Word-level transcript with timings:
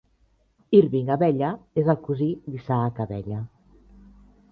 Irving 0.77 1.11
Abella 1.15 1.51
és 1.81 1.91
el 1.95 1.99
cosí 2.07 2.29
d'Isaac 2.53 3.03
Abella. 3.05 3.39